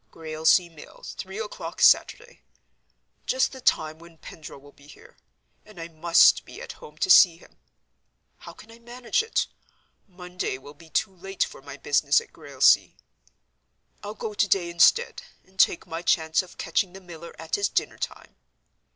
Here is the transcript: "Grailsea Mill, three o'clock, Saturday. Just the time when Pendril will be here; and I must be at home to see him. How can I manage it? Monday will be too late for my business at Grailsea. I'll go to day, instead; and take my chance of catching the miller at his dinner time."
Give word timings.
"Grailsea 0.11 0.67
Mill, 0.67 1.03
three 1.05 1.37
o'clock, 1.37 1.79
Saturday. 1.79 2.41
Just 3.27 3.51
the 3.51 3.61
time 3.61 3.99
when 3.99 4.17
Pendril 4.17 4.57
will 4.59 4.71
be 4.71 4.87
here; 4.87 5.15
and 5.63 5.79
I 5.79 5.89
must 5.89 6.43
be 6.43 6.59
at 6.59 6.71
home 6.71 6.97
to 6.97 7.09
see 7.11 7.37
him. 7.37 7.59
How 8.37 8.53
can 8.53 8.71
I 8.71 8.79
manage 8.79 9.21
it? 9.21 9.45
Monday 10.07 10.57
will 10.57 10.73
be 10.73 10.89
too 10.89 11.15
late 11.15 11.43
for 11.43 11.61
my 11.61 11.77
business 11.77 12.19
at 12.19 12.33
Grailsea. 12.33 12.95
I'll 14.01 14.15
go 14.15 14.33
to 14.33 14.47
day, 14.47 14.71
instead; 14.71 15.21
and 15.45 15.59
take 15.59 15.85
my 15.85 16.01
chance 16.01 16.41
of 16.41 16.57
catching 16.57 16.93
the 16.93 16.99
miller 16.99 17.35
at 17.37 17.53
his 17.53 17.69
dinner 17.69 17.99
time." 17.99 18.35